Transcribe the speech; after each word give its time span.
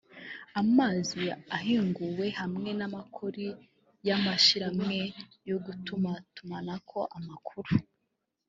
amazi 0.61 1.23
ahinguwe 1.57 2.25
hamwe 2.39 2.69
n’amakori 2.79 3.47
y’amashiramwe 4.07 4.97
y’ugutumatumanako 5.47 6.99
amakuru 7.17 7.71